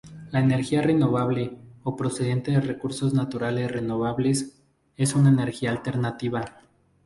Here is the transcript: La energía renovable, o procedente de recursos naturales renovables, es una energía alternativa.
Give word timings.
La 0.31 0.39
energía 0.39 0.81
renovable, 0.81 1.59
o 1.83 1.95
procedente 1.95 2.49
de 2.49 2.59
recursos 2.59 3.13
naturales 3.13 3.71
renovables, 3.71 4.59
es 4.97 5.13
una 5.13 5.29
energía 5.29 5.69
alternativa. 5.69 6.57